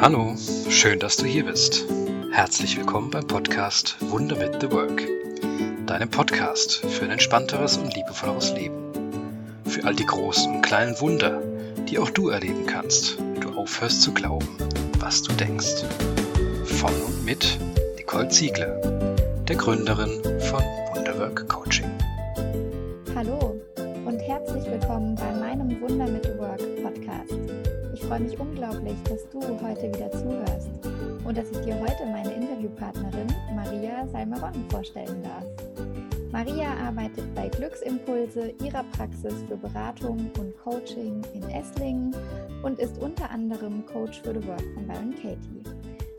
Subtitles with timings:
[0.00, 0.34] Hallo,
[0.70, 1.84] schön, dass du hier bist.
[2.32, 5.06] Herzlich willkommen beim Podcast Wunder mit The Work,
[5.84, 8.76] deinem Podcast für ein entspannteres und liebevolleres Leben.
[9.66, 11.42] Für all die großen und kleinen Wunder,
[11.86, 14.48] die auch du erleben kannst, wenn du aufhörst zu glauben,
[15.00, 15.84] was du denkst.
[16.64, 17.58] Von und mit
[17.98, 18.80] Nicole Ziegler,
[19.48, 20.62] der Gründerin von
[32.80, 35.44] Interviewpartnerin Maria Salmeron vorstellen darf.
[36.32, 42.14] Maria arbeitet bei Glücksimpulse, ihrer Praxis für Beratung und Coaching in Esslingen
[42.62, 45.62] und ist unter anderem Coach für The Work von Byron Katie.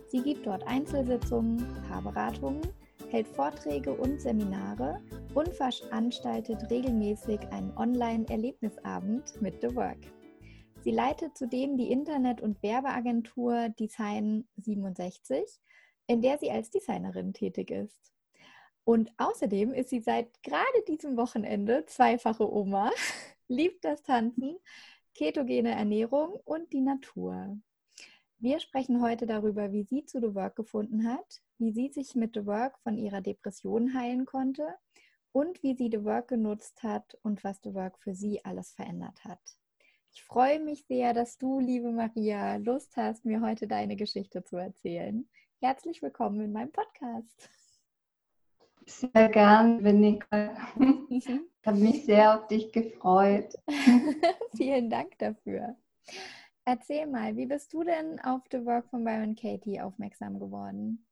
[0.09, 2.61] Sie gibt dort Einzelsitzungen, Paarberatungen,
[3.09, 4.99] hält Vorträge und Seminare
[5.33, 9.99] und veranstaltet regelmäßig einen Online-Erlebnisabend mit The Work.
[10.83, 15.61] Sie leitet zudem die Internet- und Werbeagentur Design 67,
[16.11, 18.11] in der sie als Designerin tätig ist.
[18.83, 22.91] Und außerdem ist sie seit gerade diesem Wochenende zweifache Oma,
[23.47, 24.57] liebt das Tanzen,
[25.13, 27.57] ketogene Ernährung und die Natur.
[28.39, 32.35] Wir sprechen heute darüber, wie sie zu The Work gefunden hat, wie sie sich mit
[32.35, 34.67] The Work von ihrer Depression heilen konnte
[35.31, 39.23] und wie sie The Work genutzt hat und was The Work für sie alles verändert
[39.23, 39.39] hat.
[40.13, 44.57] Ich freue mich sehr, dass du, liebe Maria, Lust hast, mir heute deine Geschichte zu
[44.57, 45.29] erzählen.
[45.63, 47.47] Herzlich willkommen in meinem Podcast.
[48.87, 50.57] Sehr gern, Nicole.
[51.09, 51.29] Ich
[51.63, 53.53] habe mich sehr auf dich gefreut.
[54.57, 55.75] Vielen Dank dafür.
[56.65, 61.05] Erzähl mal, wie bist du denn auf The Work von Byron Katie aufmerksam geworden?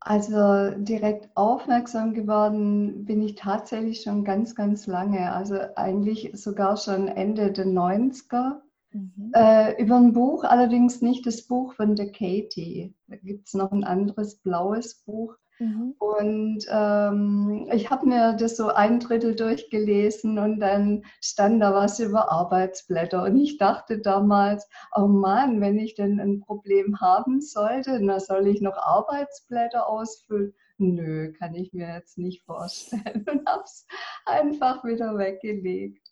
[0.00, 5.32] Also direkt aufmerksam geworden bin ich tatsächlich schon ganz, ganz lange.
[5.32, 8.60] Also eigentlich sogar schon Ende der 90er.
[8.92, 9.32] Mhm.
[9.34, 12.94] Äh, über ein Buch, allerdings nicht das Buch von der Katie.
[13.06, 15.36] Da gibt es noch ein anderes blaues Buch.
[15.60, 15.94] Mhm.
[15.98, 22.00] Und ähm, ich habe mir das so ein Drittel durchgelesen und dann stand da was
[22.00, 23.24] über Arbeitsblätter.
[23.24, 28.46] Und ich dachte damals, oh Mann, wenn ich denn ein Problem haben sollte, dann soll
[28.46, 30.54] ich noch Arbeitsblätter ausfüllen.
[30.78, 33.26] Nö, kann ich mir jetzt nicht vorstellen.
[33.30, 33.86] Und habe es
[34.24, 36.09] einfach wieder weggelegt.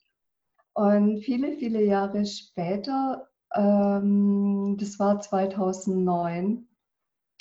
[0.78, 6.68] Und viele, viele Jahre später, ähm, das war 2009,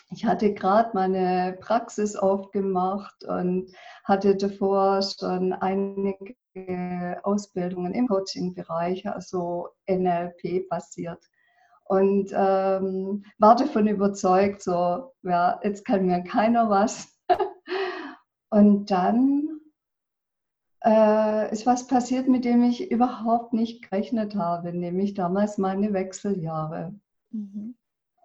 [0.09, 3.71] ich hatte gerade meine Praxis aufgemacht und
[4.05, 6.35] hatte davor schon einige
[7.21, 11.23] Ausbildungen im Coaching-Bereich, also NLP basiert.
[11.83, 17.15] Und ähm, war davon überzeugt, so, ja, jetzt kann mir keiner was.
[18.49, 19.46] und dann
[20.87, 26.93] äh, ist was passiert, mit dem ich überhaupt nicht gerechnet habe, nämlich damals meine Wechseljahre.
[27.31, 27.75] Mhm.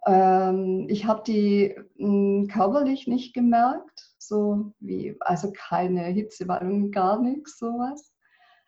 [0.07, 7.21] Ähm, ich habe die mh, hm, körperlich nicht gemerkt, so wie, also keine Hitzewallung, gar
[7.21, 8.13] nichts, sowas,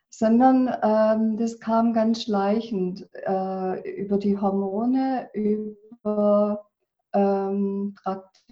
[0.10, 6.66] sondern ähm, das kam ganz schleichend äh, über die Hormone, über
[7.14, 8.45] ähm, praktisch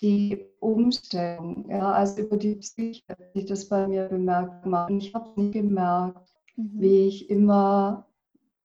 [0.00, 4.92] die Umstellung, ja, also über die Psyche, die das bei mir bemerkt habe.
[4.92, 6.80] Und ich habe es nicht gemerkt, mhm.
[6.80, 8.06] wie ich immer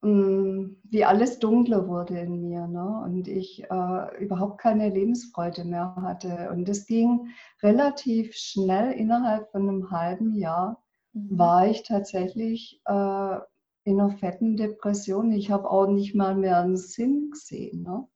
[0.01, 3.01] Mm, wie alles dunkler wurde in mir ne?
[3.03, 6.49] und ich äh, überhaupt keine Lebensfreude mehr hatte.
[6.51, 7.29] Und das ging
[7.63, 11.37] relativ schnell, innerhalb von einem halben Jahr mhm.
[11.39, 13.37] war ich tatsächlich äh,
[13.85, 15.31] in einer fetten Depression.
[15.31, 17.81] Ich habe auch nicht mal mehr einen Sinn gesehen.
[17.81, 18.07] Ne?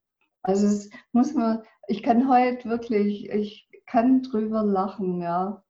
[0.44, 5.62] Also es muss man, ich kann heute wirklich, ich kann drüber lachen, ja,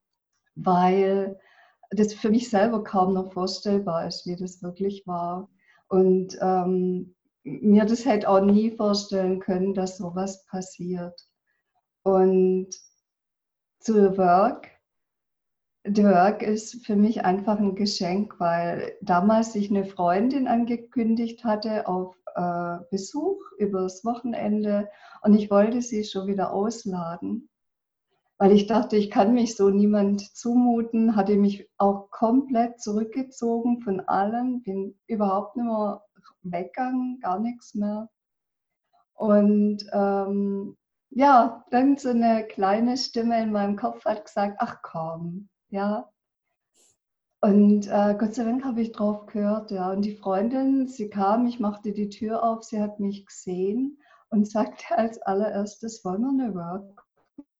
[0.53, 1.39] weil
[1.89, 5.49] das für mich selber kaum noch vorstellbar ist, wie das wirklich war.
[5.87, 11.19] Und ähm, mir das halt auch nie vorstellen können, dass sowas passiert.
[12.03, 12.69] Und
[13.79, 14.69] zu Work,
[15.83, 21.87] The Work ist für mich einfach ein Geschenk, weil damals sich eine Freundin angekündigt hatte
[21.87, 24.89] auf äh, Besuch übers Wochenende
[25.21, 27.49] und ich wollte sie schon wieder ausladen
[28.41, 33.99] weil ich dachte, ich kann mich so niemand zumuten, hatte mich auch komplett zurückgezogen von
[33.99, 36.03] allem, bin überhaupt nicht mehr
[36.41, 38.09] weggegangen, gar nichts mehr.
[39.13, 40.75] Und ähm,
[41.11, 46.10] ja, dann so eine kleine Stimme in meinem Kopf hat gesagt, ach komm, ja.
[47.43, 49.91] Und äh, Gott sei Dank habe ich drauf gehört, ja.
[49.91, 53.97] Und die Freundin, sie kam, ich machte die Tür auf, sie hat mich gesehen
[54.29, 57.03] und sagte als allererstes, wollen wir eine Work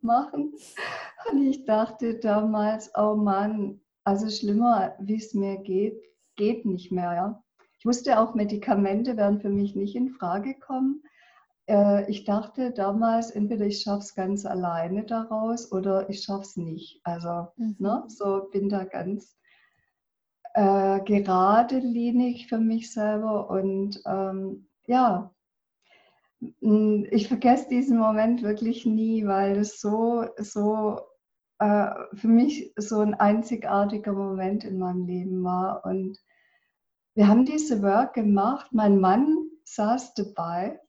[0.01, 0.53] machen.
[1.31, 6.01] Und ich dachte damals, oh Mann, also schlimmer, wie es mir geht,
[6.35, 7.13] geht nicht mehr.
[7.13, 7.43] Ja?
[7.77, 11.03] Ich wusste auch, Medikamente werden für mich nicht in Frage kommen.
[11.67, 16.57] Äh, ich dachte damals, entweder ich schaffe es ganz alleine daraus oder ich schaffe es
[16.57, 16.99] nicht.
[17.03, 17.75] Also mhm.
[17.77, 19.37] ne, so bin da ganz
[20.53, 25.31] äh, geradlinig für mich selber und ähm, ja,
[26.59, 30.99] ich vergesse diesen Moment wirklich nie, weil es so, so
[31.59, 35.85] äh, für mich so ein einzigartiger Moment in meinem Leben war.
[35.85, 36.17] Und
[37.13, 38.71] wir haben diese Work gemacht.
[38.71, 40.79] Mein Mann saß dabei.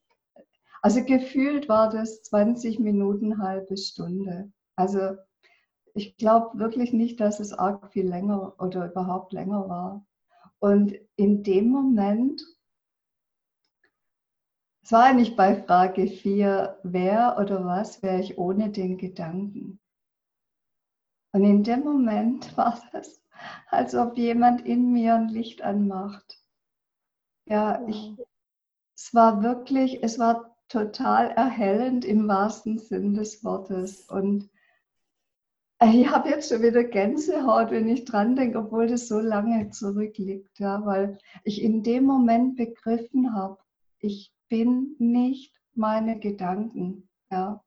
[0.80, 4.50] Also gefühlt war das 20 Minuten, halbe Stunde.
[4.74, 5.16] Also
[5.94, 10.06] ich glaube wirklich nicht, dass es arg viel länger oder überhaupt länger war.
[10.58, 12.42] Und in dem Moment,
[14.82, 19.80] es war eigentlich bei Frage 4, wer oder was wäre ich ohne den Gedanken?
[21.32, 23.22] Und in dem Moment war es,
[23.68, 26.38] als ob jemand in mir ein Licht anmacht.
[27.46, 28.14] Ja, ich,
[28.94, 34.08] es war wirklich, es war total erhellend im wahrsten Sinn des Wortes.
[34.08, 34.48] Und
[35.84, 40.58] ich habe jetzt schon wieder Gänsehaut, wenn ich dran denke, obwohl das so lange zurückliegt,
[40.58, 43.58] ja, weil ich in dem Moment begriffen habe,
[43.98, 47.62] ich bin nicht meine Gedanken, ja.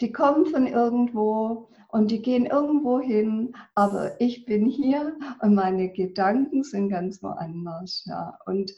[0.00, 5.90] Die kommen von irgendwo und die gehen irgendwo hin, aber ich bin hier und meine
[5.90, 8.38] Gedanken sind ganz woanders, ja.
[8.46, 8.72] Und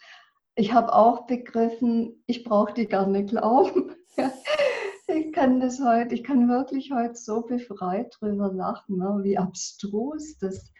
[0.57, 3.93] ich habe auch begriffen, ich brauche die gar nicht glauben.
[5.15, 9.21] ich kann das heute, ich kann wirklich heute so befreit drüber lachen, ne?
[9.23, 10.73] wie abstrus das,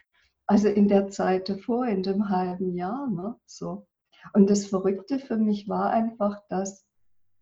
[0.45, 3.35] also in der Zeit davor, in dem halben Jahr, ne?
[3.45, 3.87] so.
[4.33, 6.85] Und das Verrückte für mich war einfach, dass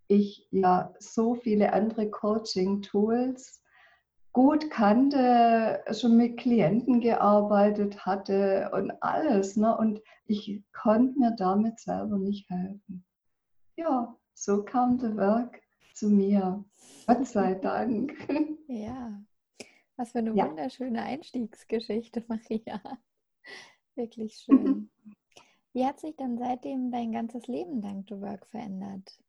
[0.08, 3.64] ich ja so viele andere Coaching-Tools
[4.34, 9.56] gut kannte, schon mit Klienten gearbeitet hatte und alles.
[9.56, 9.76] Ne?
[9.78, 13.06] Und ich konnte mir damit selber nicht helfen.
[13.78, 15.62] Ja, so kam der Werk
[15.94, 16.66] zu mir.
[17.06, 18.14] Gott sei Dank.
[18.68, 19.22] Ja,
[19.98, 20.48] was für eine ja.
[20.48, 22.82] wunderschöne Einstiegsgeschichte, Maria.
[23.96, 24.90] Wirklich schön.
[25.74, 29.20] Wie hat sich dann seitdem dein ganzes Leben dank The Work verändert?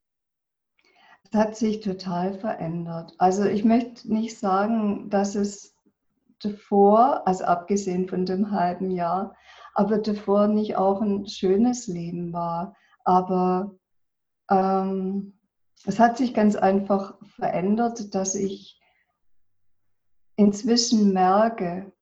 [1.25, 3.15] Es hat sich total verändert.
[3.19, 5.75] Also ich möchte nicht sagen, dass es
[6.41, 9.35] davor, also abgesehen von dem halben Jahr,
[9.75, 12.77] aber davor nicht auch ein schönes Leben war.
[13.05, 13.75] Aber
[14.51, 15.34] ähm,
[15.87, 18.81] es hat sich ganz einfach verändert, dass ich
[20.37, 21.93] inzwischen merke,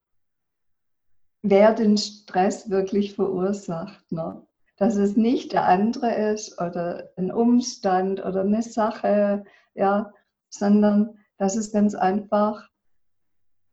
[1.43, 4.11] wer den Stress wirklich verursacht.
[4.12, 4.46] Ne?
[4.76, 9.44] Dass es nicht der andere ist oder ein Umstand oder eine Sache,
[9.75, 10.12] ja,
[10.49, 12.69] sondern dass es ganz einfach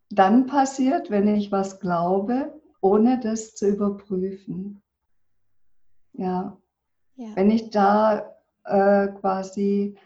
[0.09, 4.81] dann passiert, wenn ich was glaube, ohne das zu überprüfen.
[6.13, 6.57] Ja.
[7.15, 7.35] ja.
[7.35, 8.38] Wenn ich da
[8.69, 9.98] äh, quasi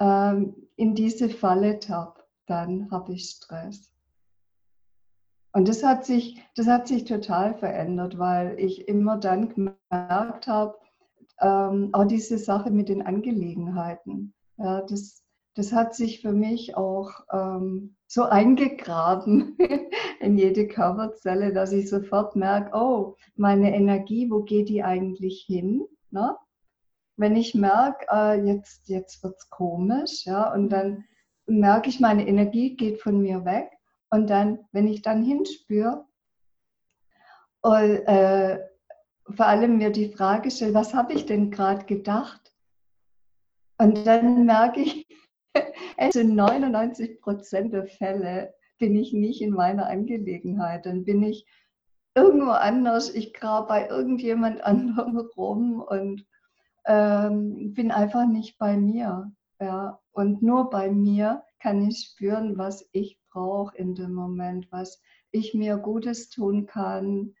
[0.00, 3.92] ähm, in diese Falle tappe, dann habe ich Stress.
[5.52, 10.76] Und das hat, sich, das hat sich total verändert, weil ich immer dann gemerkt habe,
[11.40, 15.24] ähm, auch diese Sache mit den Angelegenheiten, ja, das,
[15.54, 19.56] das hat sich für mich auch ähm, so eingegraben
[20.20, 25.84] in jede Körperzelle, dass ich sofort merke, oh, meine Energie, wo geht die eigentlich hin?
[26.10, 26.36] Ne?
[27.18, 31.04] Wenn ich merke, äh, jetzt, jetzt wird es komisch, ja, und dann
[31.46, 33.70] merke ich, meine Energie geht von mir weg.
[34.10, 36.06] Und dann, wenn ich dann hinspüre
[37.60, 38.60] und äh,
[39.36, 42.52] vor allem mir die Frage stelle, was habe ich denn gerade gedacht?
[43.78, 45.06] Und dann merke ich,
[46.10, 50.86] zu 99 Prozent der Fälle bin ich nicht in meiner Angelegenheit.
[50.86, 51.46] Dann bin ich
[52.14, 56.24] irgendwo anders, ich grabe bei irgendjemand anderem rum und
[56.88, 59.30] ähm, bin einfach nicht bei mir.
[59.60, 60.00] Ja?
[60.10, 65.54] Und nur bei mir kann ich spüren, was ich brauche in dem Moment, was ich
[65.54, 67.34] mir Gutes tun kann,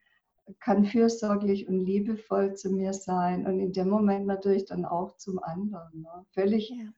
[0.60, 5.38] kann fürsorglich und liebevoll zu mir sein und in dem Moment natürlich dann auch zum
[5.42, 6.02] anderen.
[6.02, 6.26] Ne?
[6.30, 6.92] Völlig ja.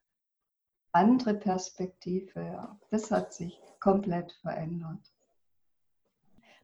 [0.93, 2.41] andere Perspektive.
[2.41, 2.79] Ja.
[2.91, 5.13] Das hat sich komplett verändert.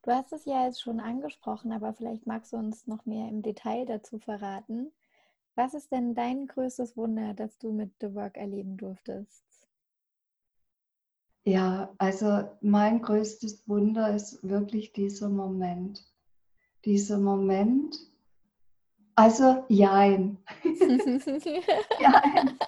[0.03, 3.43] Du hast es ja jetzt schon angesprochen, aber vielleicht magst du uns noch mehr im
[3.43, 4.93] Detail dazu verraten.
[5.57, 9.43] Was ist denn dein größtes Wunder, das du mit The Work erleben durftest?
[11.45, 16.05] Ja, also mein größtes Wunder ist wirklich dieser Moment.
[16.85, 17.97] Dieser Moment,
[19.15, 20.37] also jein.
[21.99, 22.59] jein.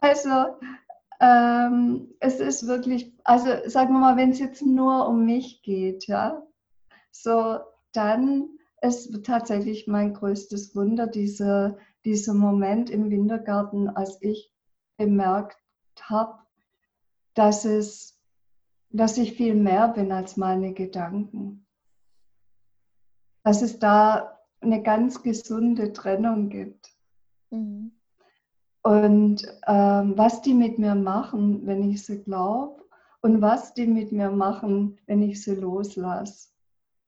[0.00, 0.56] Also
[1.20, 6.06] ähm, es ist wirklich, also sagen wir mal, wenn es jetzt nur um mich geht,
[6.06, 6.46] ja,
[7.10, 7.60] so
[7.92, 8.53] dann
[8.84, 14.52] ist tatsächlich mein größtes Wunder, dieser, dieser Moment im Wintergarten, als ich
[14.96, 15.58] bemerkt
[16.00, 16.38] habe,
[17.34, 18.20] dass, es,
[18.90, 21.66] dass ich viel mehr bin als meine Gedanken.
[23.42, 26.90] Dass es da eine ganz gesunde Trennung gibt.
[27.50, 27.92] Mhm.
[28.82, 32.84] Und ähm, was die mit mir machen, wenn ich sie glaube,
[33.22, 36.50] und was die mit mir machen, wenn ich sie loslasse.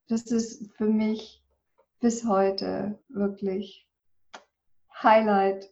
[0.08, 1.45] Das ist für mich
[2.00, 3.88] bis heute wirklich
[5.02, 5.70] Highlight.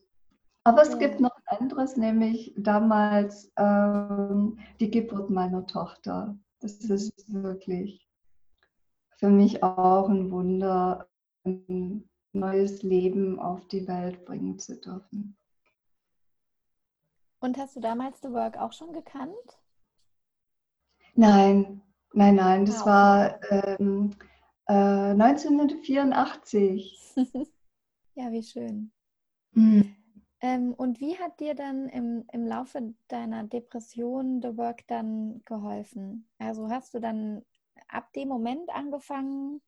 [0.64, 0.96] Aber es ja.
[0.96, 6.38] gibt noch ein anderes, nämlich damals ähm, die Geburt meiner Tochter.
[6.60, 8.08] Das ist wirklich
[9.18, 11.08] für mich auch ein Wunder,
[11.44, 15.36] ein neues Leben auf die Welt bringen zu dürfen.
[17.40, 19.34] Und hast du damals The Work auch schon gekannt?
[21.14, 22.86] Nein, nein, nein, das wow.
[22.86, 24.16] war ähm,
[24.66, 26.98] äh, 1984.
[28.14, 28.92] ja, wie schön.
[29.52, 29.96] Mhm.
[30.40, 36.28] Ähm, und wie hat dir dann im, im Laufe deiner Depression The Work dann geholfen?
[36.38, 37.42] Also hast du dann
[37.88, 39.62] ab dem Moment angefangen,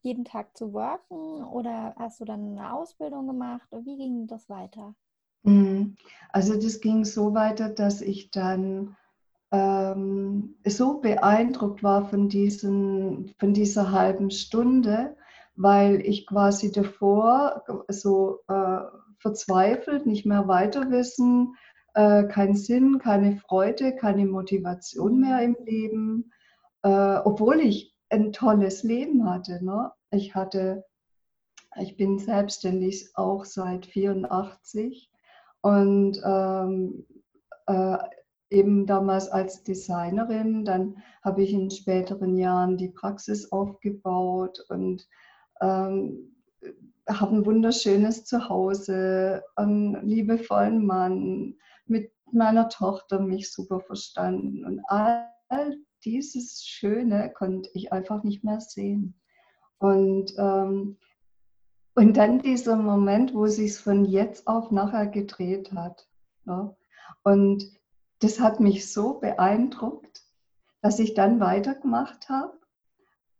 [0.00, 3.68] jeden Tag zu worken oder hast du dann eine Ausbildung gemacht?
[3.70, 4.94] Wie ging das weiter?
[5.44, 5.96] Mhm.
[6.30, 8.96] Also das ging so weiter, dass ich dann
[9.52, 15.14] ähm, so beeindruckt war von, diesen, von dieser halben Stunde,
[15.54, 18.80] weil ich quasi davor so äh,
[19.18, 21.54] verzweifelt, nicht mehr weiter wissen,
[21.94, 26.32] äh, keinen Sinn, keine Freude, keine Motivation mehr im Leben,
[26.82, 29.62] äh, obwohl ich ein tolles Leben hatte.
[29.62, 29.92] Ne?
[30.10, 30.84] Ich hatte,
[31.78, 35.10] ich bin selbstständig auch seit 84
[35.60, 37.06] und ähm,
[37.66, 37.98] äh,
[38.52, 45.08] eben damals als Designerin, dann habe ich in späteren Jahren die Praxis aufgebaut und
[45.60, 46.36] ähm,
[47.08, 51.56] habe ein wunderschönes Zuhause, einen liebevollen Mann,
[51.86, 55.26] mit meiner Tochter mich super verstanden und all
[56.04, 59.14] dieses Schöne konnte ich einfach nicht mehr sehen.
[59.78, 60.96] Und ähm,
[61.94, 66.08] und dann dieser Moment, wo sich von jetzt auf nachher gedreht hat.
[66.46, 66.74] Ja.
[67.22, 67.70] Und
[68.22, 70.22] das hat mich so beeindruckt,
[70.80, 72.58] dass ich dann weitergemacht habe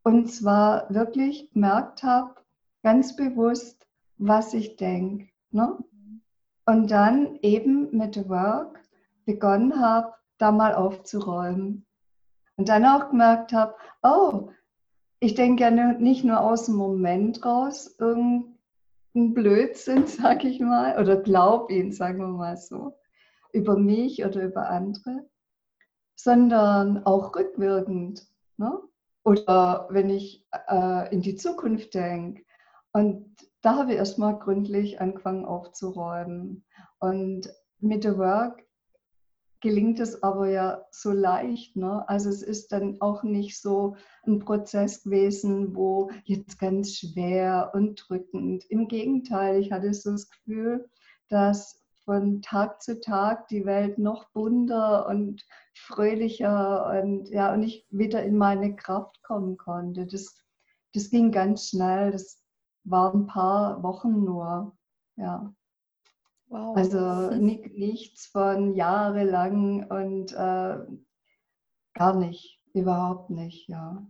[0.03, 2.35] und zwar wirklich gemerkt habe,
[2.83, 3.87] ganz bewusst,
[4.19, 5.29] was ich denke.
[5.51, 5.79] Ne?
[6.67, 8.81] Und dann eben mit Work
[9.25, 11.87] begonnen habe, da mal aufzuräumen.
[12.57, 14.51] Und dann auch gemerkt habe, oh,
[15.21, 18.55] ich denke ja nicht nur aus dem Moment raus irgendeinen
[19.15, 22.97] Blödsinn, sag ich mal, oder glaub ihn, sagen wir mal so,
[23.53, 25.27] über mich oder über andere,
[26.15, 28.27] sondern auch rückwirkend.
[28.57, 28.79] Ne?
[29.25, 32.43] Oder wenn ich äh, in die Zukunft denke.
[32.93, 36.65] Und da habe ich erstmal gründlich angefangen aufzuräumen.
[36.99, 38.65] Und mit The Work
[39.61, 41.77] gelingt es aber ja so leicht.
[41.77, 42.07] Ne?
[42.09, 48.05] Also es ist dann auch nicht so ein Prozess gewesen, wo jetzt ganz schwer und
[48.09, 48.65] drückend.
[48.69, 50.89] Im Gegenteil, ich hatte so das Gefühl,
[51.29, 55.45] dass von Tag zu Tag die Welt noch bunter und
[55.75, 60.07] fröhlicher und ja und ich wieder in meine Kraft kommen konnte.
[60.07, 60.35] Das,
[60.95, 62.11] das ging ganz schnell.
[62.11, 62.43] Das
[62.85, 64.77] waren ein paar Wochen nur.
[65.17, 65.55] Ja.
[66.49, 66.77] Wow.
[66.77, 70.79] Also nichts von jahrelang und äh,
[71.95, 74.07] gar nicht, überhaupt nicht, ja.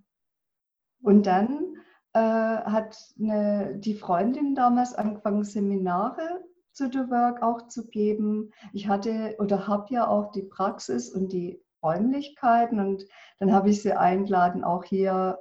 [1.02, 1.76] Und dann
[2.12, 8.52] äh, hat eine, die Freundin damals angefangen, Seminare zu The Work auch zu geben.
[8.73, 13.07] Ich hatte oder habe ja auch die Praxis und die Räumlichkeiten und
[13.38, 15.38] dann habe ich sie eingeladen, auch hier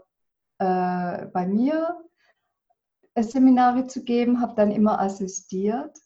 [0.57, 2.01] äh, bei mir
[3.13, 5.97] äh, Seminare zu geben, habe dann immer assistiert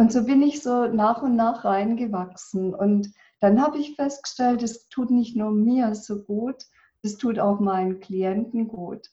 [0.00, 2.74] und so bin ich so nach und nach reingewachsen.
[2.74, 6.64] Und dann habe ich festgestellt, es tut nicht nur mir so gut,
[7.02, 9.10] es tut auch meinen Klienten gut.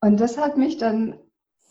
[0.00, 1.20] Und das hat mich dann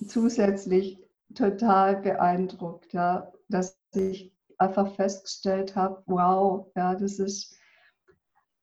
[0.08, 0.98] zusätzlich
[1.36, 7.58] total beeindruckt, ja, dass ich einfach festgestellt habe, wow, ja, das ist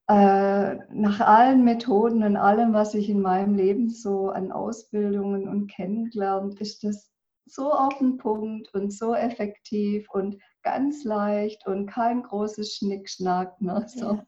[0.08, 5.66] äh, nach allen Methoden und allem, was ich in meinem Leben so an Ausbildungen und
[5.66, 7.10] kennengelernt, ist das
[7.46, 13.60] so auf den Punkt und so effektiv und ganz leicht und kein großes Schnickschnack.
[13.60, 13.84] Ne?
[13.86, 14.14] So.
[14.14, 14.24] Ja.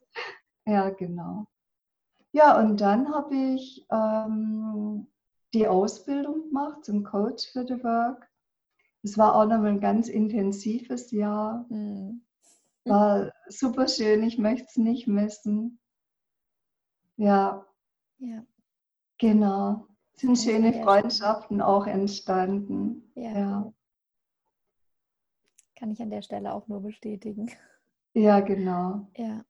[0.66, 1.46] ja, genau.
[2.32, 5.06] Ja, und dann habe ich ähm,
[5.52, 8.29] die Ausbildung gemacht zum Coach für The Work.
[9.02, 11.66] Es war auch noch ein ganz intensives Jahr.
[11.68, 12.22] Mhm.
[12.84, 15.78] War super schön, ich möchte es nicht missen.
[17.16, 17.66] Ja.
[18.18, 18.44] Ja.
[19.18, 19.86] Genau.
[20.16, 23.10] sind schöne Freundschaften auch entstanden.
[23.14, 23.38] Ja.
[23.38, 23.72] ja.
[25.76, 27.50] Kann ich an der Stelle auch nur bestätigen.
[28.12, 29.08] Ja, genau.
[29.16, 29.44] Ja.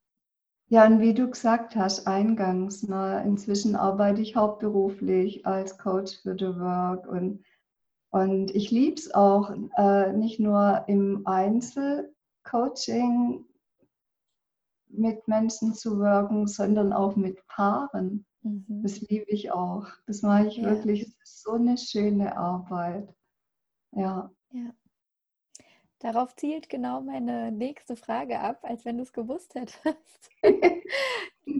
[0.68, 6.36] Ja, und wie du gesagt hast, eingangs, ne, inzwischen arbeite ich hauptberuflich als Coach für
[6.38, 7.44] The Work und,
[8.10, 13.46] und ich liebe es auch, äh, nicht nur im Einzelcoaching
[14.88, 18.26] mit Menschen zu wirken, sondern auch mit Paaren.
[18.42, 18.82] Mhm.
[18.82, 19.86] Das liebe ich auch.
[20.06, 20.64] Das mache ich ja.
[20.64, 21.02] wirklich.
[21.02, 23.14] Es ist so eine schöne Arbeit.
[23.92, 24.32] Ja.
[24.52, 24.74] ja.
[26.00, 30.30] Darauf zielt genau meine nächste Frage ab, als wenn du es gewusst hättest.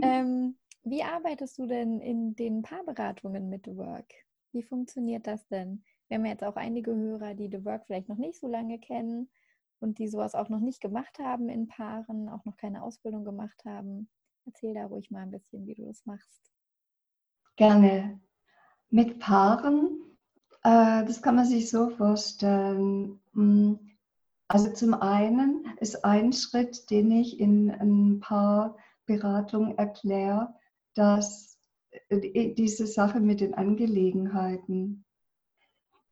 [0.03, 4.15] ähm, wie arbeitest du denn in den Paarberatungen mit Work?
[4.53, 5.85] Wie funktioniert das denn?
[6.11, 9.31] Wir haben jetzt auch einige Hörer, die The Work vielleicht noch nicht so lange kennen
[9.79, 13.65] und die sowas auch noch nicht gemacht haben in Paaren, auch noch keine Ausbildung gemacht
[13.65, 14.11] haben.
[14.45, 16.51] Erzähl da ruhig mal ein bisschen, wie du das machst.
[17.55, 18.21] Gerne.
[18.89, 20.01] Mit Paaren,
[20.65, 23.21] äh, das kann man sich so vorstellen.
[23.35, 23.79] Hm,
[24.49, 28.77] also zum einen ist ein Schritt, den ich in ein paar
[29.07, 30.57] Beratungen erkläre,
[30.95, 31.57] dass
[32.09, 35.05] äh, diese Sache mit den Angelegenheiten,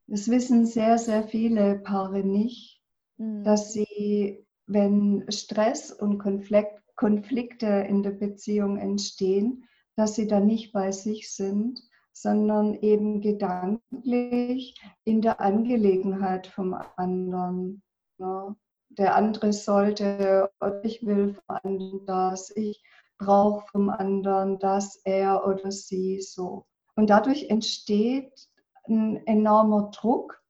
[0.08, 2.80] das wissen sehr, sehr viele Paare nicht,
[3.18, 3.44] mhm.
[3.44, 9.64] dass sie, wenn Stress und Konflikte in der Beziehung entstehen,
[9.96, 11.80] dass sie dann nicht bei sich sind,
[12.12, 17.82] sondern eben gedanklich in der Angelegenheit vom anderen.
[18.18, 18.56] Ja.
[18.90, 20.50] Der andere sollte
[20.82, 22.82] ich will vom anderen das, ich
[23.18, 26.64] brauche vom anderen das, er oder sie so.
[26.96, 28.48] Und dadurch entsteht
[28.88, 30.42] ein enormer Druck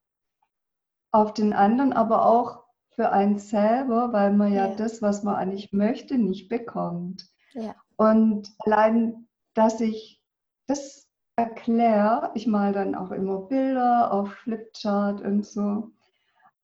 [1.12, 5.36] auf den anderen, aber auch für einen selber, weil man ja, ja das, was man
[5.36, 7.28] eigentlich möchte, nicht bekommt.
[7.54, 7.74] Ja.
[7.96, 9.28] Und allein
[9.58, 10.22] dass ich
[10.68, 15.90] das erkläre, ich mal dann auch immer Bilder auf Flipchart und so.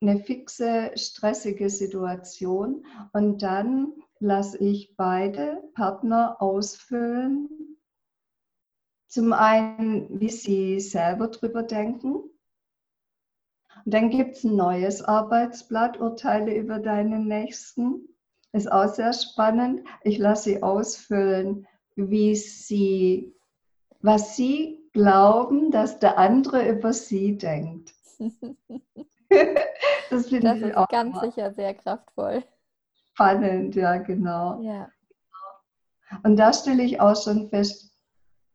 [0.00, 7.76] eine fixe, stressige Situation und dann lasse ich beide Partner ausfüllen,
[9.08, 12.14] zum einen, wie sie selber drüber denken.
[12.14, 18.08] Und dann gibt es ein neues Arbeitsblatt, Urteile über deinen Nächsten.
[18.52, 19.86] Ist auch sehr spannend.
[20.02, 23.34] Ich lasse sie ausfüllen, wie sie,
[24.00, 27.94] was sie glauben, dass der andere über sie denkt.
[30.10, 32.42] das finde ich ist ganz sicher sehr kraftvoll.
[33.16, 34.60] Spannend, ja, genau.
[34.60, 34.90] Ja.
[36.22, 37.96] Und da stelle ich auch schon fest,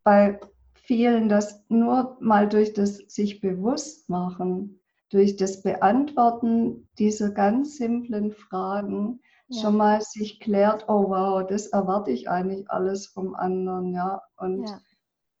[0.04, 0.38] bei
[0.74, 8.30] vielen, dass nur mal durch das sich bewusst machen, durch das Beantworten dieser ganz simplen
[8.30, 9.62] Fragen ja.
[9.62, 14.22] schon mal sich klärt, oh wow, das erwarte ich eigentlich alles vom anderen, ja.
[14.36, 14.78] Und ja.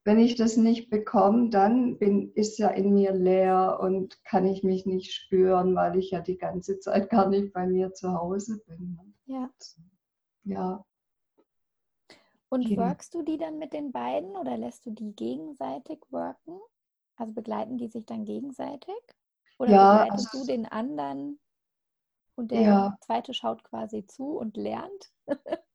[0.04, 4.64] Wenn ich das nicht bekomme, dann bin, ist ja in mir leer und kann ich
[4.64, 8.62] mich nicht spüren, weil ich ja die ganze Zeit gar nicht bei mir zu Hause
[8.66, 8.98] bin.
[9.26, 9.48] Ja.
[10.44, 10.84] Ja.
[12.48, 12.82] Und genau.
[12.82, 16.60] workst du die dann mit den beiden oder lässt du die gegenseitig worken?
[17.16, 18.94] Also begleiten die sich dann gegenseitig?
[19.58, 21.38] Oder ja, begleitest also, du den anderen
[22.34, 22.98] und der ja.
[23.00, 25.12] zweite schaut quasi zu und lernt?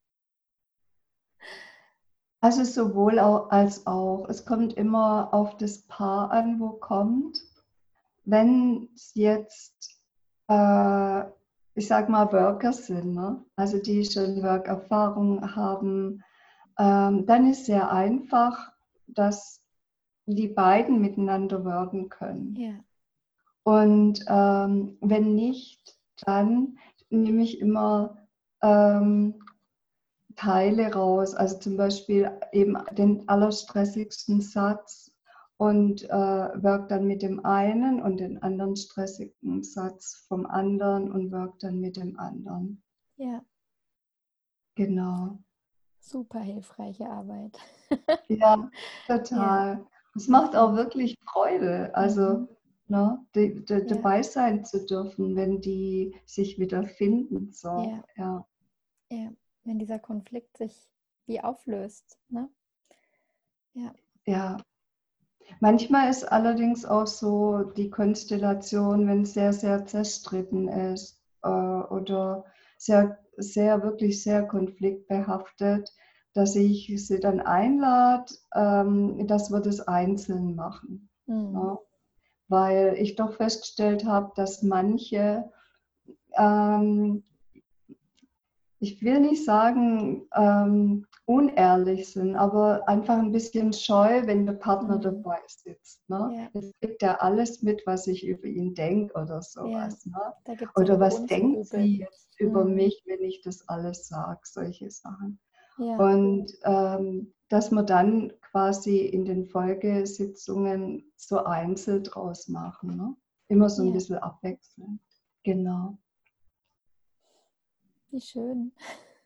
[2.41, 4.27] also sowohl als auch.
[4.29, 7.41] Es kommt immer auf das Paar an, wo kommt.
[8.25, 10.01] Wenn es jetzt,
[10.47, 11.21] äh,
[11.75, 13.43] ich sag mal, Worker sind, ne?
[13.55, 16.23] also die schon Work-Erfahrung haben,
[16.77, 18.71] ähm, dann ist sehr einfach,
[19.07, 19.63] dass
[20.25, 22.55] die beiden miteinander wirken können.
[22.55, 22.73] Ja.
[23.63, 26.77] Und ähm, wenn nicht, dann
[27.09, 28.17] nehme ich immer
[28.61, 29.35] ähm,
[30.37, 35.11] Teile raus, also zum Beispiel eben den allerstressigsten Satz
[35.57, 41.31] und äh, wirkt dann mit dem einen und den anderen stressigen Satz vom anderen und
[41.31, 42.83] wirkt dann mit dem anderen.
[43.17, 43.43] Ja.
[44.75, 45.39] Genau.
[45.99, 47.57] Super hilfreiche Arbeit.
[48.27, 48.69] ja,
[49.07, 49.73] total.
[49.73, 49.87] Ja.
[50.15, 52.47] Es macht auch wirklich Freude, also mhm.
[52.87, 53.79] ne, die, die, ja.
[53.81, 57.51] dabei sein zu dürfen, wenn die sich wieder finden.
[57.53, 57.69] So.
[57.69, 58.03] Ja.
[58.15, 58.47] ja.
[59.09, 59.31] ja.
[59.67, 60.89] Wenn dieser Konflikt sich
[61.25, 62.17] wie auflöst.
[62.29, 62.49] Ne?
[63.73, 63.93] Ja.
[64.25, 64.57] Ja.
[65.59, 72.45] Manchmal ist allerdings auch so die Konstellation, wenn es sehr, sehr zerstritten ist äh, oder
[72.77, 75.93] sehr, sehr, wirklich sehr konfliktbehaftet,
[76.33, 81.09] dass ich sie dann einlade, ähm, dass wir das einzeln machen.
[81.25, 81.53] Mhm.
[81.53, 81.79] Ja?
[82.49, 85.49] Weil ich doch festgestellt habe, dass manche
[86.37, 87.23] ähm,
[88.79, 94.97] ich will nicht sagen, ähm, unehrlich sind, aber einfach ein bisschen scheu, wenn der Partner
[94.97, 95.01] mhm.
[95.01, 96.07] dabei sitzt.
[96.09, 96.31] Ne?
[96.33, 96.61] Ja.
[96.61, 100.05] Jetzt kriegt er alles mit, was ich über ihn denke oder sowas.
[100.05, 100.33] Ja.
[100.47, 100.57] Ne?
[100.75, 102.47] Oder was denkt sie jetzt mhm.
[102.47, 105.39] über mich, wenn ich das alles sage, solche Sachen.
[105.79, 105.97] Ja.
[105.97, 112.95] Und ähm, dass wir dann quasi in den Folgesitzungen so einzeln draus machen.
[112.95, 113.15] Ne?
[113.47, 114.99] Immer so ein bisschen abwechselnd.
[115.43, 115.97] Genau.
[118.17, 118.73] Wie schön.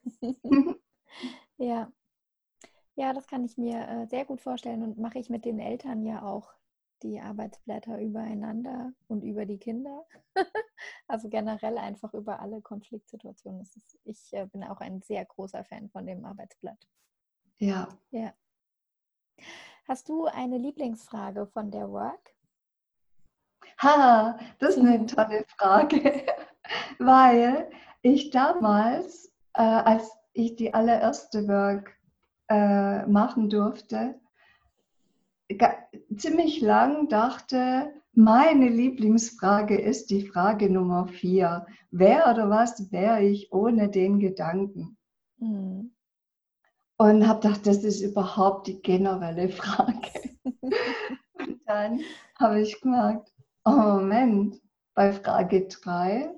[1.58, 1.90] ja.
[2.96, 6.06] Ja, das kann ich mir äh, sehr gut vorstellen und mache ich mit den Eltern
[6.06, 6.54] ja auch
[7.04, 10.06] die Arbeitsblätter übereinander und über die Kinder.
[11.08, 13.62] also generell einfach über alle Konfliktsituationen.
[13.62, 16.86] Ist, ich äh, bin auch ein sehr großer Fan von dem Arbeitsblatt.
[17.60, 17.88] Ja.
[18.10, 18.34] Ja.
[19.88, 22.36] Hast du eine Lieblingsfrage von der Work?
[23.82, 26.26] Ha, das ist eine tolle Frage,
[27.00, 31.98] weil ich damals, äh, als ich die allererste Work
[32.50, 34.16] äh, machen durfte,
[36.16, 41.66] ziemlich lang dachte, meine Lieblingsfrage ist die Frage Nummer vier.
[41.92, 44.98] Wer oder was wäre ich ohne den Gedanken?
[45.38, 45.94] Mhm.
[46.98, 50.12] Und habe gedacht, das ist überhaupt die generelle Frage.
[50.44, 52.02] Und dann
[52.38, 53.34] habe ich gemerkt,
[53.66, 54.62] oh Moment,
[54.94, 56.32] bei Frage drei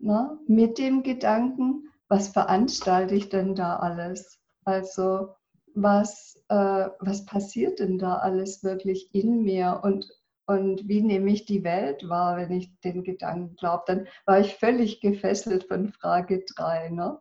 [0.00, 0.38] Ne?
[0.46, 4.40] Mit dem Gedanken, was veranstalte ich denn da alles?
[4.64, 5.34] Also
[5.74, 10.10] was, äh, was passiert denn da alles wirklich in mir und,
[10.46, 13.84] und wie nehme ich die Welt wahr, wenn ich den Gedanken glaube?
[13.86, 16.90] Dann war ich völlig gefesselt von Frage 3.
[16.90, 17.18] Ne?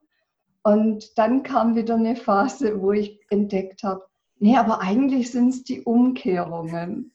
[0.64, 4.06] Und dann kam wieder eine Phase, wo ich entdeckt habe,
[4.40, 7.14] nee, aber eigentlich sind es die Umkehrungen.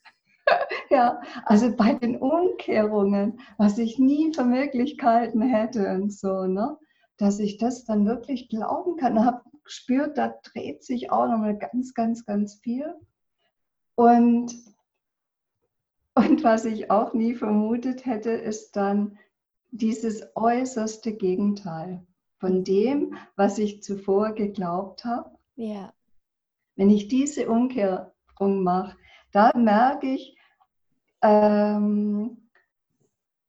[0.95, 6.79] Ja, also bei den Umkehrungen, was ich nie für Möglichkeiten hätte und so, ne,
[7.17, 9.17] dass ich das dann wirklich glauben kann.
[9.17, 12.95] Ich habe gespürt, da dreht sich auch nochmal ganz, ganz, ganz viel.
[13.97, 14.55] Und,
[16.15, 19.19] und was ich auch nie vermutet hätte, ist dann
[19.71, 22.07] dieses äußerste Gegenteil
[22.39, 25.31] von dem, was ich zuvor geglaubt habe.
[25.57, 25.93] Ja.
[26.77, 28.97] Wenn ich diese Umkehrung mache,
[29.33, 30.37] da merke ich,
[31.25, 32.37] ähm,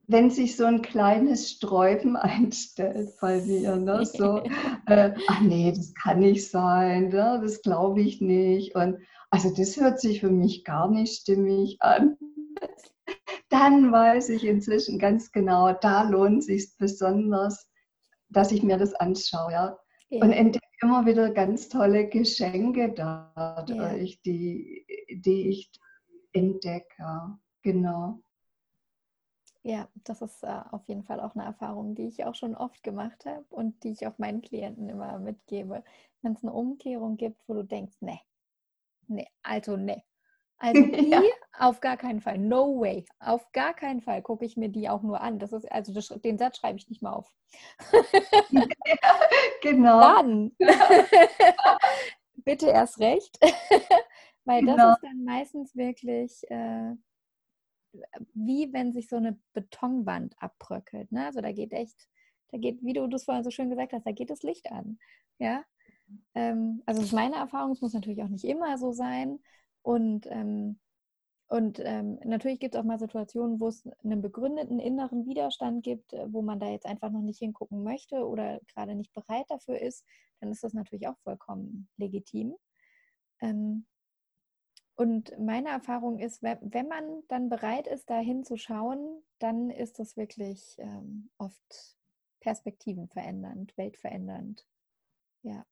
[0.08, 4.06] wenn sich so ein kleines Sträuben einstellt bei mir, ne?
[4.06, 4.40] so,
[4.88, 7.40] äh, ach nee, das kann nicht sein, ne?
[7.42, 8.76] das glaube ich nicht.
[8.76, 8.98] Und
[9.30, 12.18] also das hört sich für mich gar nicht stimmig an.
[13.50, 17.70] Dann weiß ich inzwischen ganz genau, da lohnt es sich besonders,
[18.30, 19.52] dass ich mir das anschaue.
[19.52, 19.78] Ja?
[20.10, 20.24] ja.
[20.24, 24.20] Und entdecke immer wieder ganz tolle Geschenke dadurch, ja.
[24.26, 25.72] die, die ich
[26.34, 27.38] entdecke.
[27.66, 28.20] Genau.
[29.64, 32.84] Ja, das ist äh, auf jeden Fall auch eine Erfahrung, die ich auch schon oft
[32.84, 35.84] gemacht habe und die ich auch meinen Klienten immer mitgebe.
[36.22, 38.20] Wenn es eine Umkehrung gibt, wo du denkst, ne,
[39.08, 40.04] ne, also ne.
[40.58, 41.20] Also die ja.
[41.58, 45.02] auf gar keinen Fall, no way, auf gar keinen Fall gucke ich mir die auch
[45.02, 45.40] nur an.
[45.40, 47.34] Das ist also das, den Satz schreibe ich nicht mal auf.
[48.52, 48.68] ja,
[49.64, 50.00] genau.
[50.02, 50.52] Dann
[52.36, 53.40] bitte erst recht,
[54.44, 54.78] weil genau.
[54.78, 56.94] das ist dann meistens wirklich äh,
[58.34, 61.12] wie wenn sich so eine Betonwand abbröckelt.
[61.12, 61.26] Ne?
[61.26, 62.08] Also da geht echt,
[62.52, 65.00] da geht, wie du das vorhin so schön gesagt hast, da geht das Licht an.
[65.40, 65.64] Ja.
[66.34, 69.40] Ähm, also das ist meine Erfahrung, es muss natürlich auch nicht immer so sein.
[69.82, 70.80] Und, ähm,
[71.48, 76.14] und ähm, natürlich gibt es auch mal Situationen, wo es einen begründeten inneren Widerstand gibt,
[76.14, 79.80] äh, wo man da jetzt einfach noch nicht hingucken möchte oder gerade nicht bereit dafür
[79.80, 80.06] ist,
[80.40, 82.56] dann ist das natürlich auch vollkommen legitim.
[83.42, 83.86] Ähm,
[84.96, 90.76] und meine Erfahrung ist, wenn man dann bereit ist, da hinzuschauen, dann ist das wirklich
[90.78, 91.98] ähm, oft
[92.40, 94.66] Perspektiven verändernd, weltverändernd.
[95.42, 95.66] Ja.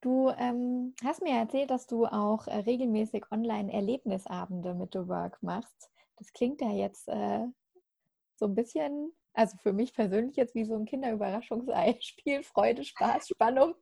[0.00, 5.90] Du ähm, hast mir erzählt, dass du auch äh, regelmäßig Online-Erlebnisabende mit The Work machst.
[6.16, 7.46] Das klingt ja jetzt äh,
[8.34, 11.96] so ein bisschen, also für mich persönlich jetzt wie so ein Kinderüberraschungsei.
[12.00, 13.74] Spiel, Freude, Spaß, Spannung.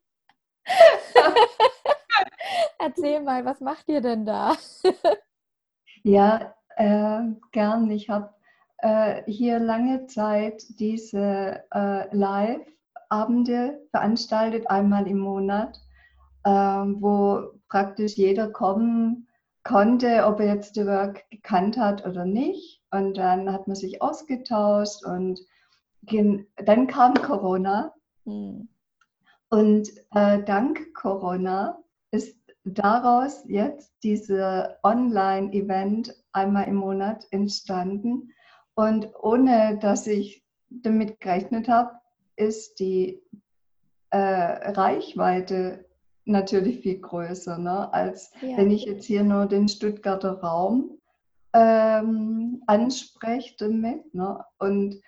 [2.79, 4.55] Erzähl mal, was macht ihr denn da?
[6.03, 7.21] ja, äh,
[7.53, 7.91] gern.
[7.91, 8.31] Ich habe
[8.79, 12.67] äh, hier lange Zeit diese äh, Live
[13.15, 15.81] Workabende veranstaltet, einmal im Monat,
[16.45, 19.29] äh, wo praktisch jeder kommen
[19.63, 22.83] konnte, ob er jetzt The Work gekannt hat oder nicht.
[22.91, 25.41] Und dann hat man sich ausgetauscht und
[26.03, 27.93] dann kam Corona.
[28.25, 28.69] Mhm.
[29.51, 31.79] Und äh, dank Corona
[32.15, 38.31] ist daraus jetzt diese Online-Event einmal im Monat entstanden.
[38.75, 41.91] Und ohne dass ich damit gerechnet habe,
[42.37, 43.21] ist die
[44.11, 45.85] äh, Reichweite
[46.25, 47.93] natürlich viel größer, ne?
[47.93, 48.57] als ja.
[48.57, 50.99] wenn ich jetzt hier nur den Stuttgarter Raum
[51.53, 54.15] ähm, anspreche damit.
[54.15, 54.43] Ne?
[54.59, 55.01] Und,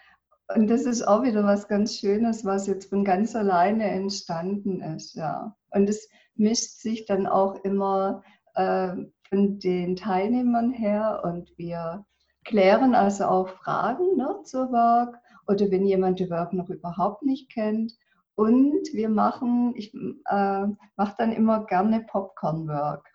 [0.55, 5.15] und das ist auch wieder was ganz Schönes, was jetzt von ganz alleine entstanden ist.
[5.15, 5.57] Ja.
[5.71, 8.23] Und es mischt sich dann auch immer
[8.55, 8.95] äh,
[9.29, 12.05] von den Teilnehmern her und wir
[12.45, 15.19] klären also auch Fragen ne, zur Work
[15.49, 17.93] oder wenn jemand die Work noch überhaupt nicht kennt.
[18.35, 23.09] Und wir machen, ich äh, mache dann immer gerne Popcorn-Work.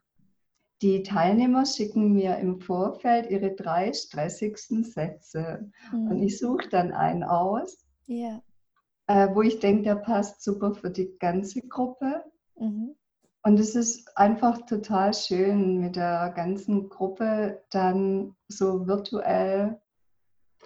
[0.82, 5.70] Die Teilnehmer schicken mir im Vorfeld ihre drei stressigsten Sätze.
[5.92, 6.08] Mhm.
[6.08, 8.42] Und ich suche dann einen aus, yeah.
[9.06, 12.24] äh, wo ich denke, der passt super für die ganze Gruppe.
[12.58, 12.96] Mhm.
[13.44, 19.82] Und es ist einfach total schön, mit der ganzen Gruppe dann so virtuell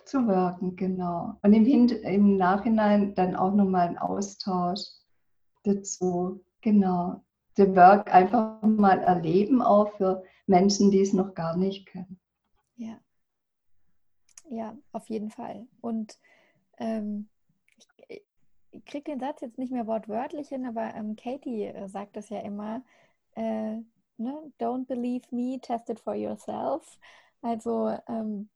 [0.04, 1.36] zu wirken, genau.
[1.42, 4.82] Und im, Hin im Nachhinein dann auch nochmal ein Austausch
[5.64, 7.24] dazu, genau.
[7.56, 12.20] The Work einfach mal erleben, auch für Menschen, die es noch gar nicht kennen.
[12.76, 13.00] Ja,
[14.50, 15.66] ja, auf jeden Fall.
[15.80, 16.20] Und
[16.78, 17.30] ähm,
[18.86, 22.40] kriege den Satz jetzt nicht mehr wortwörtlich hin, aber ähm, Katie äh, sagt das ja
[22.40, 22.84] immer,
[23.36, 23.78] äh,
[24.18, 24.52] ne?
[24.60, 27.00] don't believe me, test it for yourself.
[27.42, 28.50] Also ähm,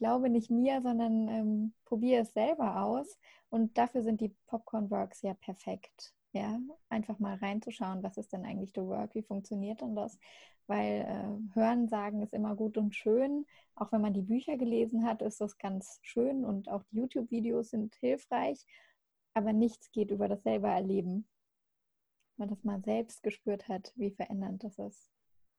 [0.00, 3.18] glaube nicht mir, sondern ähm, probiere es selber aus.
[3.50, 6.14] Und dafür sind die Popcorn Works ja perfekt.
[6.32, 10.16] Ja, einfach mal reinzuschauen, was ist denn eigentlich The Work, wie funktioniert denn das?
[10.68, 13.46] Weil äh, Hören sagen ist immer gut und schön.
[13.74, 17.70] Auch wenn man die Bücher gelesen hat, ist das ganz schön und auch die YouTube-Videos
[17.70, 18.64] sind hilfreich
[19.34, 21.26] aber nichts geht über das selber erleben.
[22.36, 25.10] Wenn man das mal selbst gespürt hat, wie verändernd das ist.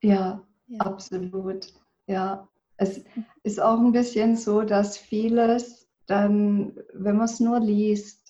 [0.01, 0.79] Ja, ja.
[0.79, 1.73] absolut.
[2.07, 3.03] Ja, es
[3.43, 8.21] ist auch ein bisschen so, dass vieles dann, wenn man es nur liest,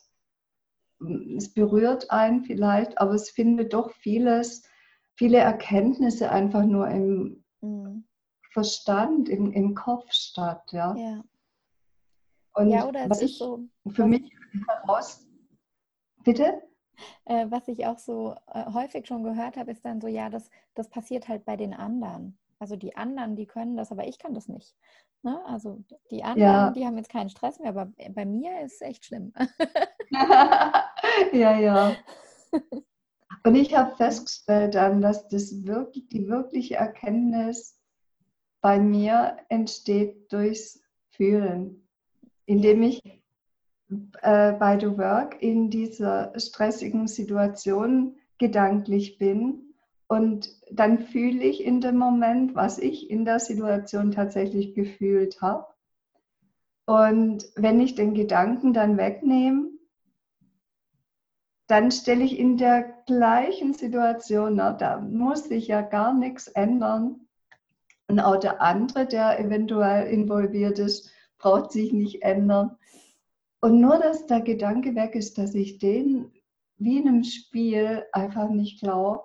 [1.38, 4.63] es berührt einen vielleicht, aber es findet doch vieles,
[5.15, 8.06] viele Erkenntnisse einfach nur im mhm.
[8.51, 10.62] Verstand, im, im Kopf statt.
[10.71, 10.95] Ja.
[10.95, 11.23] ja.
[12.54, 14.32] Und ja, oder was ich so, für mich
[14.67, 15.25] heraus
[16.24, 16.62] Bitte?
[17.26, 20.50] Äh, was ich auch so äh, häufig schon gehört habe, ist dann so, ja, das,
[20.76, 22.38] das passiert halt bei den anderen.
[22.60, 24.76] Also die anderen, die können das, aber ich kann das nicht.
[25.24, 25.44] Ne?
[25.46, 26.72] Also die anderen, ja.
[26.72, 29.34] die haben jetzt keinen Stress mehr, aber bei mir ist es echt schlimm.
[30.12, 31.96] ja, ja.
[33.44, 37.80] Und ich habe festgestellt dann, dass das wirklich, die wirkliche Erkenntnis
[38.62, 41.88] bei mir entsteht durchs Fühlen,
[42.46, 43.02] indem ich
[44.21, 49.71] äh, by the Work in dieser stressigen Situation gedanklich bin
[50.12, 55.67] und dann fühle ich in dem Moment, was ich in der Situation tatsächlich gefühlt habe.
[56.86, 59.69] Und wenn ich den Gedanken dann wegnehme,
[61.67, 67.21] dann stelle ich in der gleichen Situation, na, da muss sich ja gar nichts ändern.
[68.10, 72.75] Und auch der andere, der eventuell involviert ist, braucht sich nicht ändern.
[73.62, 76.32] Und nur, dass der Gedanke weg ist, dass ich den
[76.82, 79.24] wie in einem Spiel einfach nicht glaube,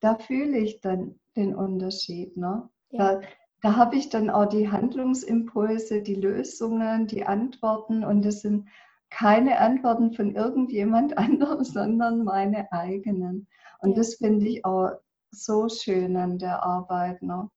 [0.00, 2.34] da fühle ich dann den Unterschied.
[2.36, 2.68] Ne?
[2.90, 3.16] Ja.
[3.16, 3.20] Da,
[3.60, 8.68] da habe ich dann auch die Handlungsimpulse, die Lösungen, die Antworten und es sind
[9.10, 13.46] keine Antworten von irgendjemand anderem, sondern meine eigenen.
[13.80, 13.96] Und ja.
[13.96, 14.92] das finde ich auch
[15.30, 17.50] so schön an der Arbeit, ne?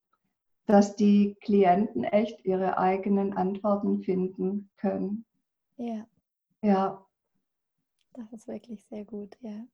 [0.66, 5.24] dass die Klienten echt ihre eigenen Antworten finden können.
[5.82, 6.06] Ja.
[6.62, 7.04] Ja.
[8.12, 9.66] Das ist wirklich sehr gut, ja.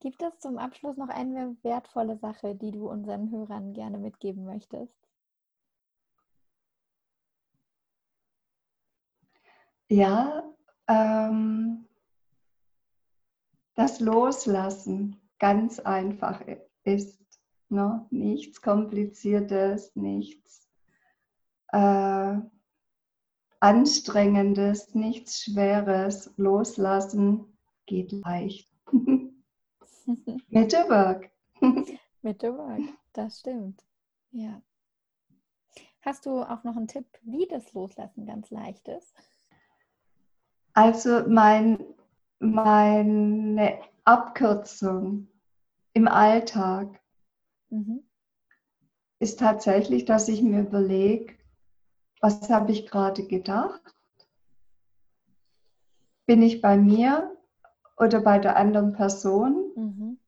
[0.00, 4.94] Gibt es zum Abschluss noch eine wertvolle Sache, die du unseren Hörern gerne mitgeben möchtest?
[9.88, 10.42] Ja,
[10.88, 11.88] ähm,
[13.76, 16.44] das Loslassen ganz einfach
[16.84, 17.40] ist.
[17.70, 18.06] Ne?
[18.10, 20.68] Nichts Kompliziertes, nichts
[21.68, 22.36] äh,
[23.60, 26.32] Anstrengendes, nichts Schweres.
[26.36, 28.70] Loslassen geht leicht.
[30.48, 31.30] Mit der Work.
[32.22, 33.82] Mit der Work, das stimmt.
[34.30, 34.60] Ja.
[36.02, 39.14] Hast du auch noch einen Tipp, wie das Loslassen ganz leicht ist?
[40.74, 41.78] Also mein
[42.38, 45.28] meine Abkürzung
[45.92, 47.00] im Alltag
[47.70, 48.02] mhm.
[49.18, 51.34] ist tatsächlich, dass ich mir überlege,
[52.26, 53.80] was habe ich gerade gedacht?
[56.26, 57.36] Bin ich bei mir
[57.98, 59.70] oder bei der anderen Person?
[59.76, 60.18] Mhm.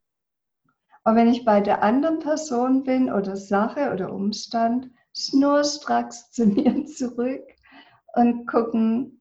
[1.02, 6.86] Und wenn ich bei der anderen Person bin oder Sache oder Umstand, schnurstracks zu mir
[6.86, 7.42] zurück
[8.14, 9.20] und gucken,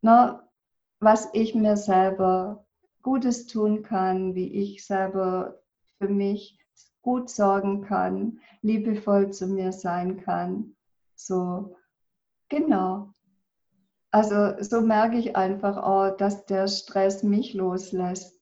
[0.00, 0.48] na,
[1.00, 2.64] was ich mir selber
[3.02, 5.60] Gutes tun kann, wie ich selber
[5.98, 6.58] für mich
[7.02, 10.74] gut sorgen kann, liebevoll zu mir sein kann.
[11.14, 11.76] So,
[12.50, 13.14] genau.
[14.10, 18.36] Also so merke ich einfach auch, dass der Stress mich loslässt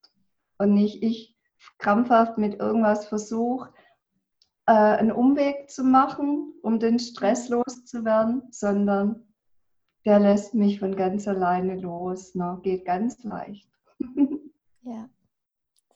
[0.59, 1.37] und nicht ich
[1.79, 3.73] krampfhaft mit irgendwas versuche,
[4.67, 9.29] äh, einen Umweg zu machen, um den Stress loszuwerden, sondern
[10.05, 12.35] der lässt mich von ganz alleine los.
[12.35, 12.59] Ne?
[12.63, 13.69] Geht ganz leicht.
[14.83, 15.09] ja,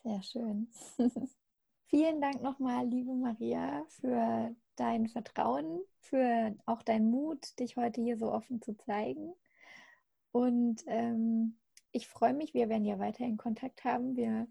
[0.03, 0.67] sehr schön.
[1.87, 8.17] Vielen Dank nochmal, liebe Maria, für dein Vertrauen, für auch deinen Mut, dich heute hier
[8.17, 9.33] so offen zu zeigen.
[10.31, 11.57] Und ähm,
[11.91, 14.15] ich freue mich, wir werden ja weiter in Kontakt haben.
[14.15, 14.47] Wir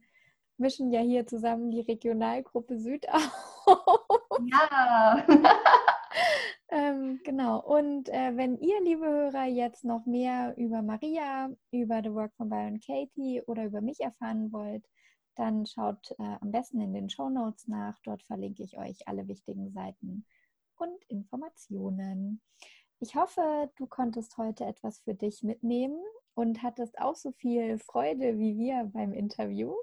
[0.56, 4.08] mischen ja hier zusammen die Regionalgruppe Süd auf.
[4.50, 5.26] Ja.
[6.68, 7.61] ähm, genau.
[7.61, 12.48] Und äh, wenn ihr, liebe Hörer, jetzt noch mehr über Maria, über The Work von
[12.48, 14.85] Byron Katie oder über mich erfahren wollt,
[15.37, 17.99] dann schaut äh, am besten in den Show Notes nach.
[18.05, 20.25] Dort verlinke ich euch alle wichtigen Seiten
[20.77, 22.40] und Informationen.
[23.01, 26.01] Ich hoffe, du konntest heute etwas für dich mitnehmen
[26.35, 29.75] und hattest auch so viel Freude wie wir beim Interview.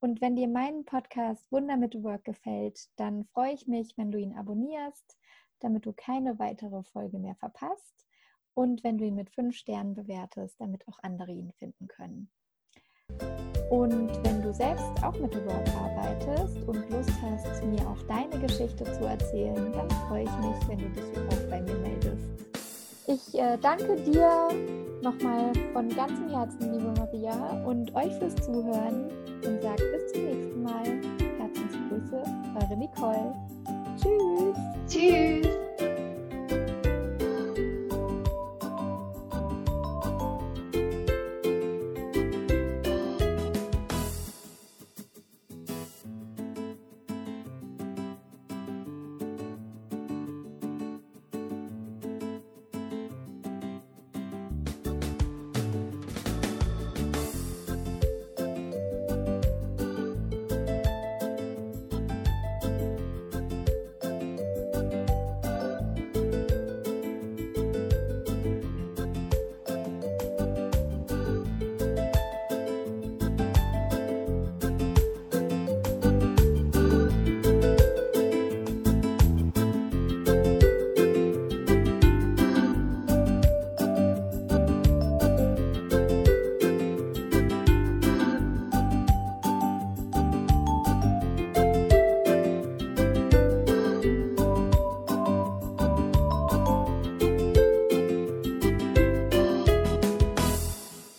[0.00, 4.18] Und wenn dir mein Podcast Wunder mit Work gefällt, dann freue ich mich, wenn du
[4.18, 5.16] ihn abonnierst,
[5.60, 8.06] damit du keine weitere Folge mehr verpasst
[8.54, 12.30] und wenn du ihn mit fünf Sternen bewertest, damit auch andere ihn finden können.
[13.70, 18.84] Und wenn du selbst auch mit Work arbeitest und Lust hast, mir auch deine Geschichte
[18.84, 22.36] zu erzählen, dann freue ich mich, wenn du dich auch bei mir meldest.
[23.08, 24.48] Ich äh, danke dir
[25.02, 29.10] nochmal von ganzem Herzen, liebe Maria, und euch fürs Zuhören
[29.44, 30.84] und sage bis zum nächsten Mal.
[31.38, 32.22] Herzensgrüße,
[32.60, 33.34] eure Nicole.
[34.00, 34.56] Tschüss.
[34.88, 35.65] Tschüss.